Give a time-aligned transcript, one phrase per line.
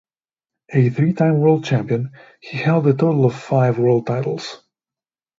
[0.73, 4.57] A three-time world champion, he held a total of five world titles.